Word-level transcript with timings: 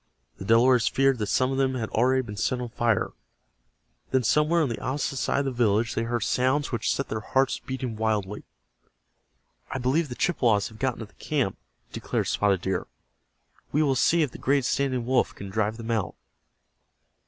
The 0.39 0.45
Delawares 0.45 0.87
feared 0.87 1.19
that 1.19 1.27
some 1.27 1.51
of 1.51 1.59
them 1.59 1.75
had 1.75 1.91
already 1.91 2.23
been 2.23 2.35
set 2.35 2.59
on 2.59 2.69
fire. 2.69 3.11
Then 4.09 4.23
somewhere 4.23 4.63
on 4.63 4.69
the 4.69 4.81
opposite 4.81 5.17
side 5.17 5.37
of 5.45 5.45
the 5.45 5.51
village 5.51 5.93
they 5.93 6.01
heard 6.05 6.21
sounds 6.23 6.71
which 6.71 6.91
set 6.91 7.09
their 7.09 7.19
hearts 7.19 7.59
beating 7.59 7.95
wildly. 7.95 8.43
"I 9.69 9.77
believe 9.77 10.09
the 10.09 10.15
Chippewas 10.15 10.69
have 10.69 10.79
got 10.79 10.93
into 10.93 11.05
the 11.05 11.13
camp!" 11.13 11.59
declared 11.93 12.25
Spotted 12.25 12.61
Deer. 12.61 12.87
"We 13.71 13.83
will 13.83 13.93
see 13.93 14.23
if 14.23 14.31
the 14.31 14.39
great 14.39 14.65
Standing 14.65 15.05
Wolf 15.05 15.35
can 15.35 15.51
drive 15.51 15.77
them 15.77 15.91
out." 15.91 16.15